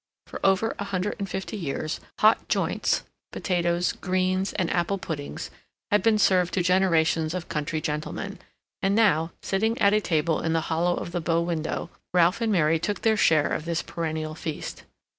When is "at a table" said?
9.77-10.41